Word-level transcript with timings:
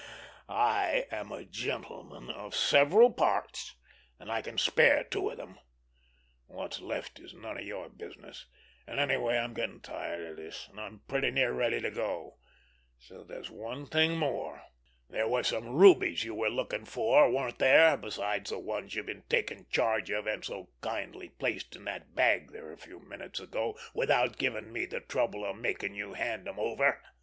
I 0.49 1.05
am 1.11 1.31
a 1.31 1.45
gentleman 1.45 2.31
of 2.31 2.55
several 2.55 3.11
parts, 3.13 3.75
and 4.17 4.31
I 4.31 4.41
can 4.41 4.57
spare 4.57 5.03
two 5.03 5.29
of 5.29 5.37
them. 5.37 5.59
What's 6.47 6.79
left 6.79 7.19
is 7.19 7.35
none 7.35 7.59
of 7.59 7.67
your 7.67 7.87
business, 7.87 8.47
and 8.87 8.99
anyway 8.99 9.37
I'm 9.37 9.53
getting 9.53 9.79
tired 9.79 10.25
of 10.25 10.37
this, 10.37 10.67
and 10.71 10.79
I'm 10.81 11.01
pretty 11.07 11.29
near 11.29 11.53
ready 11.53 11.79
to 11.81 11.91
go. 11.91 12.39
But 13.11 13.27
there's 13.27 13.51
one 13.51 13.85
thing 13.85 14.17
more—there 14.17 15.27
were 15.27 15.43
some 15.43 15.67
rubies 15.69 16.23
you 16.23 16.33
were 16.33 16.49
looking 16.49 16.85
for, 16.85 17.29
weren't 17.31 17.59
there, 17.59 17.95
besides 17.95 18.49
the 18.49 18.57
ones 18.57 18.95
you've 18.95 19.05
been 19.05 19.25
taking 19.29 19.67
charge 19.69 20.09
of 20.09 20.25
and 20.25 20.43
so 20.43 20.69
kindly 20.81 21.29
placed 21.29 21.75
in 21.75 21.85
that 21.85 22.15
bag 22.15 22.51
there 22.53 22.71
a 22.71 22.75
few 22.79 22.97
minutes 23.01 23.39
ago 23.39 23.77
without 23.93 24.39
giving 24.39 24.73
me 24.73 24.87
the 24.87 25.01
trouble 25.01 25.45
of 25.45 25.57
making 25.57 25.93
you 25.93 26.15
hand 26.15 26.47
them 26.47 26.57
over?" 26.59 27.03